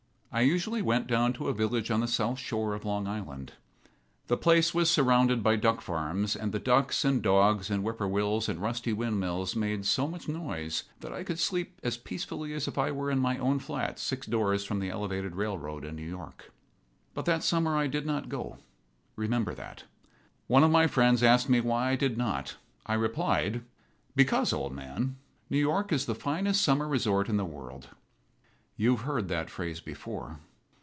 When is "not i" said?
22.17-22.93